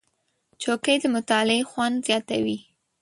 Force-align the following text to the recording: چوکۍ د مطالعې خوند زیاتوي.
چوکۍ 0.61 0.95
د 1.01 1.03
مطالعې 1.15 1.67
خوند 1.69 1.95
زیاتوي. 2.07 2.57